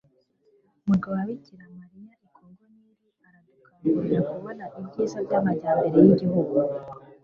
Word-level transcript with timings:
murwa 0.85 1.09
wa 1.17 1.23
bikira 1.29 1.65
mariya 1.77 2.13
i 2.25 2.27
kongo 2.35 2.63
nil 2.73 2.95
aranadukangurira 3.27 4.19
kubona 4.29 4.63
ibyiza 4.79 5.17
by'amajyambere 5.25 5.97
y'igihugu 6.05 6.57